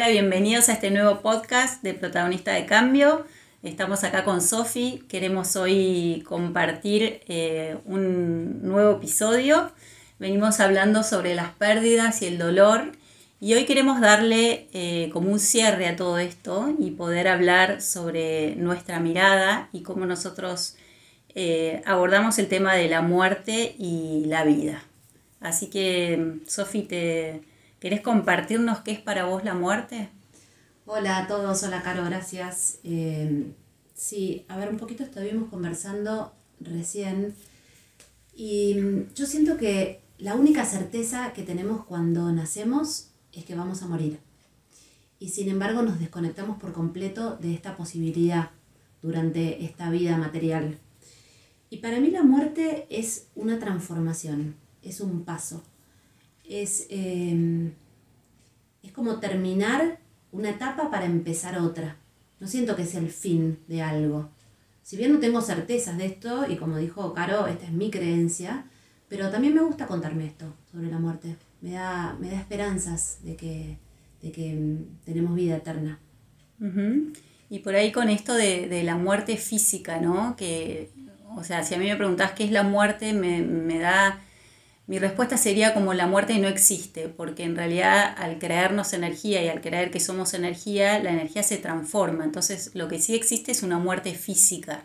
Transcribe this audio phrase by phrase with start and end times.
[0.00, 3.26] Hola, bienvenidos a este nuevo podcast de Protagonista de Cambio.
[3.62, 5.04] Estamos acá con Sofi.
[5.10, 9.70] Queremos hoy compartir eh, un nuevo episodio.
[10.18, 12.92] Venimos hablando sobre las pérdidas y el dolor
[13.40, 18.56] y hoy queremos darle eh, como un cierre a todo esto y poder hablar sobre
[18.56, 20.76] nuestra mirada y cómo nosotros
[21.34, 24.82] eh, abordamos el tema de la muerte y la vida.
[25.40, 27.49] Así que, Sofi, ¿te
[27.80, 30.10] querés compartirnos qué es para vos la muerte?
[30.86, 32.78] Hola a todos, hola Caro, gracias.
[32.84, 33.52] Eh,
[33.94, 37.34] sí, a ver, un poquito estuvimos conversando recién
[38.34, 43.82] y mm, yo siento que la única certeza que tenemos cuando nacemos es que vamos
[43.82, 44.18] a morir.
[45.18, 48.50] Y sin embargo nos desconectamos por completo de esta posibilidad
[49.02, 50.78] durante esta vida material.
[51.70, 55.62] Y para mí la muerte es una transformación es un paso.
[56.50, 57.72] Es, em,
[58.82, 60.00] es como terminar
[60.32, 61.96] una etapa para empezar otra.
[62.40, 64.30] No siento que sea el fin de algo.
[64.82, 68.64] Si bien no tengo certezas de esto, y como dijo Caro, esta es mi creencia,
[69.08, 71.36] pero también me gusta contarme esto sobre la muerte.
[71.60, 73.78] Me da, me da esperanzas de que,
[74.20, 76.00] de que em, tenemos vida eterna.
[77.48, 80.36] Y por ahí con esto de, de, la muerte física, ¿no?
[80.36, 80.90] Que,
[81.36, 84.20] o sea, si a mí me preguntás qué es la muerte, me, me da
[84.90, 89.46] mi respuesta sería como la muerte no existe, porque en realidad al creernos energía y
[89.46, 92.24] al creer que somos energía, la energía se transforma.
[92.24, 94.82] Entonces lo que sí existe es una muerte física,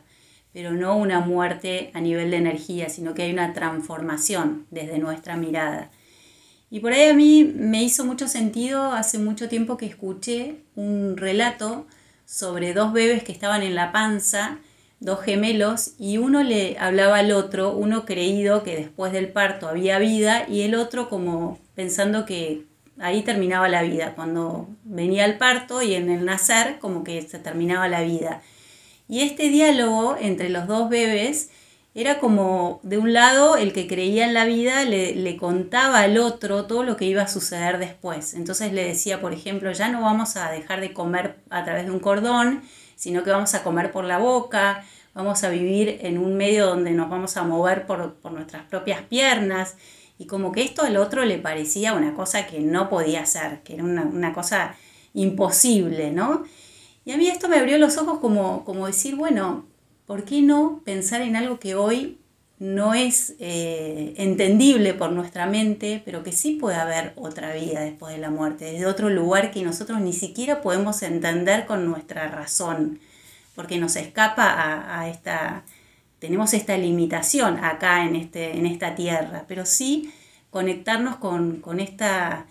[0.53, 5.38] pero no una muerte a nivel de energía, sino que hay una transformación desde nuestra
[5.38, 5.89] mirada.
[6.70, 11.17] Y por ahí a mí me hizo mucho sentido hace mucho tiempo que escuché un
[11.17, 11.88] relato
[12.28, 14.59] sobre dos bebés que estaban en la panza
[14.99, 19.99] dos gemelos y uno le hablaba al otro, uno creído que después del parto había
[19.99, 22.64] vida y el otro como pensando que
[22.99, 27.39] ahí terminaba la vida, cuando venía el parto y en el nacer como que se
[27.39, 28.42] terminaba la vida.
[29.08, 31.49] Y este diálogo entre los dos bebés
[31.93, 36.17] era como, de un lado, el que creía en la vida le, le, contaba al
[36.17, 38.33] otro todo lo que iba a suceder después.
[38.33, 41.91] Entonces le decía, por ejemplo, ya no vamos a dejar de comer a través de
[41.91, 42.64] un cordón,
[42.95, 44.83] sino que vamos a comer por la boca,
[45.14, 49.76] vamos a vivir en un medio donde nos vamos a mover por, nuestras propias piernas.
[50.17, 53.76] Y como que esto al otro le parecía una cosa que no podía hacer, que
[53.76, 54.76] era una, cosa
[55.14, 56.44] imposible, ¿no?
[57.06, 59.66] Y a mí esto me abrió los ojos como, como decir, bueno,
[60.06, 62.20] ¿por qué no pensar en algo que hoy
[62.58, 68.16] no es eh, entendible por nuestra mente, pero que sí puede haber otra vida después
[68.16, 72.99] de la muerte, desde otro lugar que nosotros ni siquiera podemos entender con nuestra razón,
[73.55, 75.64] porque nos escapa a, esta,
[76.20, 80.14] tenemos esta limitación acá en, este, en esta tierra, pero sí
[80.49, 82.45] conectarnos con, esta,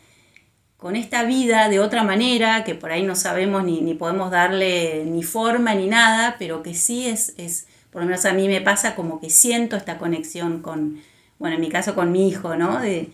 [0.76, 5.04] con esta vida de otra manera, que por ahí no sabemos ni, ni podemos darle
[5.06, 8.60] ni forma ni nada, pero que sí es, es por lo menos a mí me
[8.60, 10.98] pasa como que siento esta conexión con,
[11.38, 12.80] bueno, en mi caso con mi hijo, ¿no?
[12.80, 13.12] De,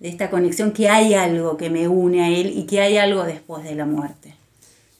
[0.00, 3.64] esta conexión, que hay algo que me une a él y que hay algo después
[3.64, 4.34] de la muerte.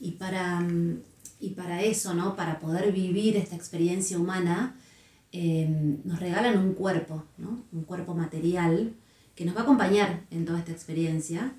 [0.00, 1.00] Y para, mm,
[1.40, 2.34] y para eso, ¿no?
[2.34, 4.74] Para poder vivir esta experiencia humana,
[5.30, 7.62] em, nos regalan un cuerpo, ¿no?
[7.70, 8.94] Un cuerpo material
[9.36, 11.52] que nos va a acompañar en toda esta experiencia.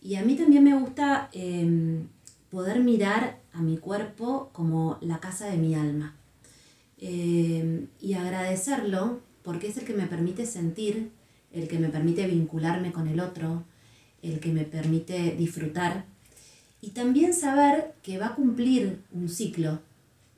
[0.00, 2.08] Y a mí también me gusta em,
[2.50, 6.16] poder mirar a mi cuerpo como la casa de mi alma.
[7.04, 11.10] Eh, y agradecerlo porque es el que me permite sentir,
[11.52, 13.64] el que me permite vincularme con el otro,
[14.22, 16.04] el que me permite disfrutar
[16.80, 19.80] y también saber que va a cumplir un ciclo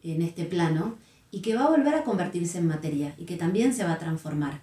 [0.03, 0.97] en este plano
[1.31, 3.99] y que va a volver a convertirse en materia y que también se va a
[3.99, 4.63] transformar.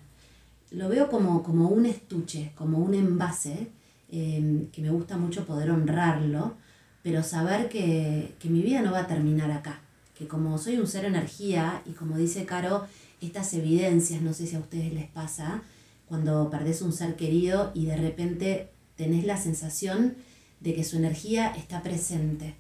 [0.71, 3.67] Lo veo como, como un estuche, como un envase,
[4.09, 6.55] eh, que me gusta mucho poder honrarlo,
[7.03, 9.81] pero saber que, que mi vida no va a terminar acá,
[10.21, 12.85] que como soy un ser energía y como dice Caro,
[13.21, 15.63] estas evidencias, no sé si a ustedes les pasa,
[16.07, 20.13] cuando perdés un ser querido y de repente tenés la sensación
[20.59, 22.53] de que su energía está presente.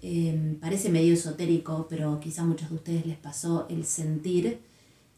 [0.00, 4.60] Em, parece medio esotérico, pero quizá a muchos de ustedes les pasó el sentir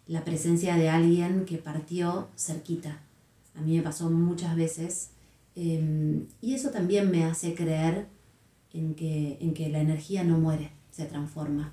[0.08, 3.02] la presencia de alguien que partió cerquita.
[3.54, 5.10] A mí me pasó muchas veces
[5.54, 8.08] em, y eso también me hace creer
[8.72, 11.72] en que, en que la energía no muere se transforma.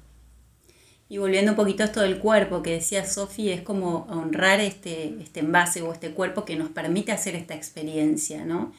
[1.10, 5.16] Y volviendo un poquito a esto del cuerpo que decía Sofi, es como honrar este,
[5.20, 8.72] este envase o este cuerpo que nos permite hacer esta experiencia, ¿no?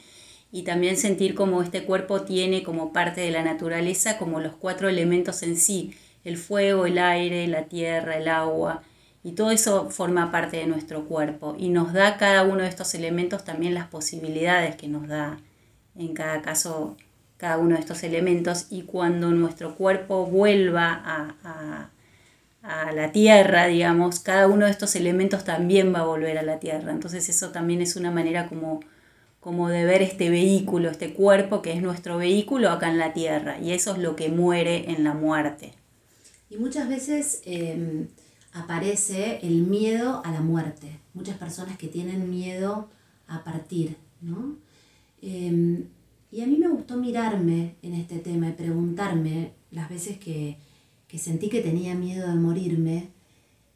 [0.53, 4.89] Y también sentir como este cuerpo tiene como parte de la naturaleza como los cuatro
[4.89, 5.95] elementos en sí,
[6.25, 8.83] el fuego, el aire, la tierra, el agua,
[9.25, 12.95] y todo eso forma parte de nuestro cuerpo y nos da cada uno de estos
[12.95, 15.41] elementos también las posibilidades que nos da
[15.97, 16.97] en cada caso
[17.37, 21.91] cada uno de estos elementos y cuando nuestro cuerpo vuelva a,
[22.63, 26.59] a, la tierra, digamos, cada uno de estos elementos también va a volver a la
[26.59, 26.91] tierra.
[26.91, 28.81] Entonces eso también es una manera como,
[29.39, 33.61] como de ver este vehículo, este cuerpo que es nuestro vehículo acá en la tierra
[33.61, 35.75] y eso es lo que muere en la muerte.
[36.51, 38.09] Y muchas veces em,
[38.53, 40.99] aparece el miedo a la muerte.
[41.15, 42.89] Muchas personas que tienen miedo
[43.29, 44.57] a partir, ¿no?
[45.23, 45.85] Em,
[46.31, 50.59] y a mí me gustó mirarme en este tema y preguntarme las veces que,
[51.17, 53.09] sentí que tenía miedo de morirme.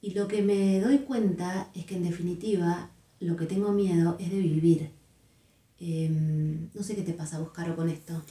[0.03, 4.31] Y lo que me doy cuenta es que en definitiva lo que tengo miedo es
[4.31, 4.91] de vivir.
[5.79, 8.23] Em, no sé qué te pasa, Buscaro, con esto.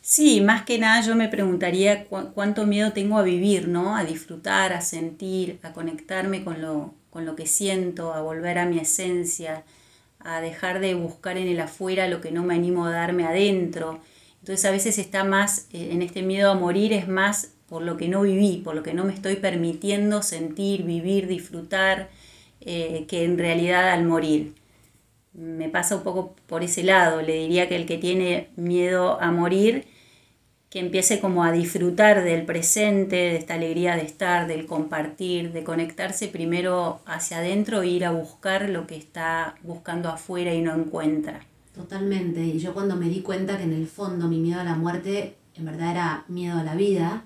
[0.00, 3.96] Sí, más que nada yo me preguntaría cuánto miedo tengo a vivir, ¿no?
[3.96, 8.66] A disfrutar, a sentir, a conectarme con lo, con lo que siento, a volver a
[8.66, 9.64] mi esencia,
[10.24, 14.00] a dejar de buscar en el afuera lo que no me animo a darme adentro.
[14.40, 17.96] Entonces a veces está más, eh, en este miedo a morir es más por lo
[17.96, 22.08] que no viví, por lo que no me estoy permitiendo sentir, vivir, disfrutar,
[22.60, 24.54] eh, que en realidad al morir.
[25.32, 29.30] Me pasa un poco por ese lado, le diría que el que tiene miedo a
[29.32, 29.86] morir
[30.74, 35.62] que empiece como a disfrutar del presente, de esta alegría de estar, del compartir, de
[35.62, 40.74] conectarse primero hacia adentro e ir a buscar lo que está buscando afuera y no
[40.74, 41.46] encuentra.
[41.72, 44.74] Totalmente, y yo cuando me di cuenta que en el fondo mi miedo a la
[44.74, 47.22] muerte en verdad era miedo a la vida,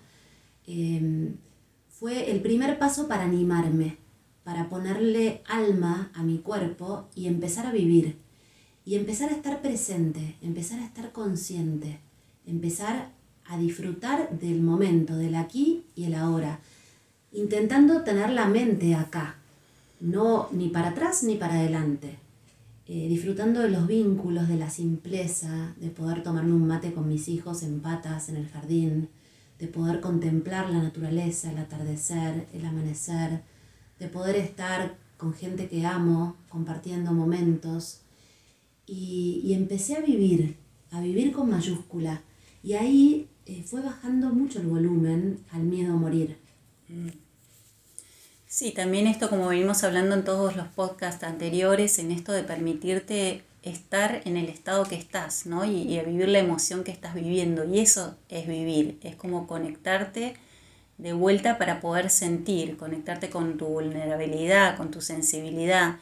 [0.67, 1.37] em,
[1.89, 3.97] fue el primer paso para animarme,
[4.45, 8.19] para ponerle alma a mi cuerpo y empezar a vivir,
[8.85, 12.01] y empezar a estar presente, empezar a estar consciente,
[12.45, 13.17] empezar
[13.49, 16.61] a disfrutar del momento, del aquí y el ahora,
[17.33, 19.37] intentando tener la mente acá,
[20.01, 22.19] no ni para atrás ni para adelante,
[22.87, 27.29] eh, disfrutando de los vínculos, de la simpleza, de poder tomarme un mate con mis
[27.29, 29.09] hijos en patas en el jardín,
[29.59, 33.43] de poder contemplar la naturaleza, el atardecer, el amanecer,
[33.99, 38.01] de poder estar con gente que amo, compartiendo momentos.
[38.87, 40.57] Y, y empecé a vivir,
[40.91, 42.23] a vivir con mayúscula.
[42.69, 46.37] Y ahí eh, fue bajando mucho el volumen al miedo a morir.
[48.47, 53.43] Sí, también esto como venimos hablando en todos los podcasts anteriores, en esto de permitirte
[53.63, 55.65] estar en el estado que estás, ¿no?
[55.65, 57.65] Y, y vivir la emoción que estás viviendo.
[57.65, 60.35] Y eso es vivir, es como conectarte
[60.99, 65.97] de vuelta para poder sentir, conectarte con tu vulnerabilidad, con tu sensibilidad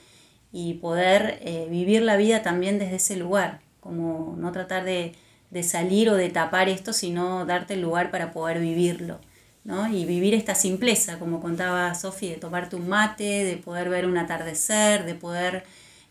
[0.50, 5.14] y poder eh, vivir la vida también desde ese lugar, como no tratar de
[5.50, 9.20] de salir o de tapar esto, sino darte el lugar para poder vivirlo.
[9.66, 9.92] ¿no?
[9.92, 14.16] Y vivir esta simpleza, como contaba Sofi, de tomarte un mate, de poder ver un
[14.16, 15.64] atardecer, de poder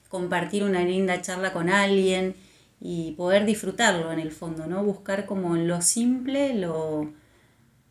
[0.09, 2.35] compartir una linda charla con alguien
[2.81, 4.83] y poder disfrutarlo en el fondo, ¿no?
[4.83, 7.11] Buscar como lo simple lo,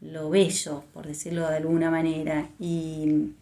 [0.03, 2.49] lo bello, por decirlo de alguna manera.
[2.61, 3.33] Y,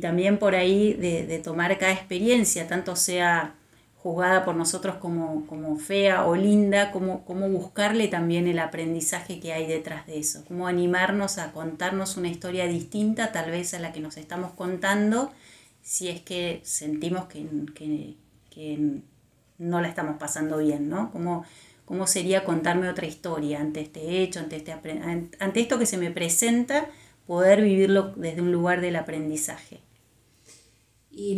[0.00, 3.54] también por ahí de, de tomar cada experiencia, tanto sea
[4.06, 9.66] juzgada por nosotros como, fea o linda, cómo, cómo buscarle también el aprendizaje que hay
[9.66, 13.98] detrás de eso, cómo animarnos a contarnos una historia distinta tal vez a la que
[13.98, 15.32] nos estamos contando,
[15.82, 18.14] si es que sentimos que,
[19.58, 21.10] no la estamos pasando bien, ¿no?
[21.10, 21.44] ¿Cómo,
[21.84, 26.12] ¿Cómo sería contarme otra historia ante este hecho, ante, este, ante esto que se me
[26.12, 26.86] presenta,
[27.26, 29.80] poder vivirlo desde un lugar del aprendizaje?
[31.18, 31.34] Y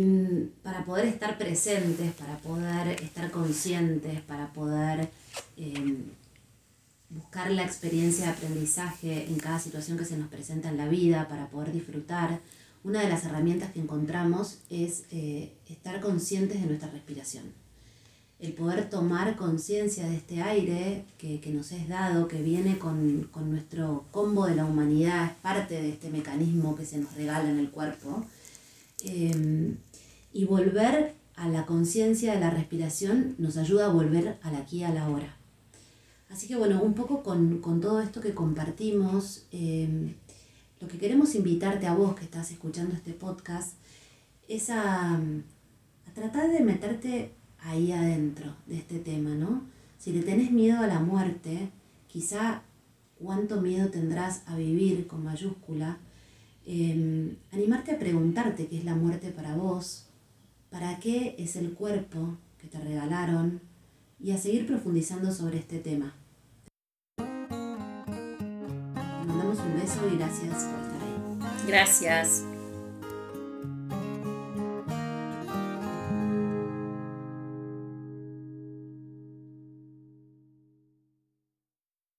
[0.61, 5.09] para poder estar presentes, para poder estar conscientes, para poder
[5.55, 6.03] em,
[7.09, 11.29] buscar la experiencia de aprendizaje en cada situación que se nos presenta en la vida,
[11.29, 12.41] para poder disfrutar,
[12.83, 17.45] una de las herramientas que encontramos es eh, estar conscientes de nuestra respiración.
[18.41, 23.49] El poder tomar conciencia de este aire que, nos es dado, que viene con, con
[23.49, 27.59] nuestro combo de la humanidad, es parte de este mecanismo que se nos regala en
[27.59, 28.25] el cuerpo
[29.03, 29.77] Em,
[30.33, 34.83] y volver a la conciencia de la respiración nos ayuda a volver al aquí y
[34.83, 35.35] a la hora.
[36.29, 40.13] Así que bueno, un poco con, todo esto que compartimos, em,
[40.79, 43.73] lo que queremos invitarte a vos que estás escuchando este podcast
[44.47, 49.63] es a, a tratar de meterte ahí adentro de este tema, ¿no?
[49.97, 51.69] Si le tenés miedo a la muerte,
[52.07, 52.63] quizá
[53.17, 55.97] cuánto miedo tendrás a vivir con mayúscula
[56.65, 60.07] Em, animarte a preguntarte qué es la muerte para vos,
[60.69, 63.61] para qué es el cuerpo que te regalaron
[64.19, 66.13] y a seguir profundizando sobre este tema.
[67.17, 67.23] Te
[69.25, 71.67] mandamos un beso y gracias por estar ahí.
[71.67, 72.43] Gracias.